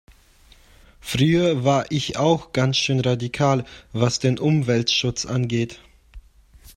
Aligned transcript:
Früher 0.99 1.63
war 1.63 1.85
ich 1.91 2.17
auch 2.17 2.53
ganz 2.53 2.77
schön 2.77 3.01
radikal, 3.01 3.65
was 3.93 4.17
den 4.17 4.39
Umweltschutz 4.39 5.27
angeht. 5.27 5.79